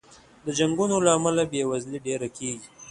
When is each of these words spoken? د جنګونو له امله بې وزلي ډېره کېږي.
د 0.45 0.47
جنګونو 0.59 0.95
له 1.05 1.11
امله 1.17 1.43
بې 1.51 1.61
وزلي 1.71 1.99
ډېره 2.07 2.27
کېږي. 2.37 2.67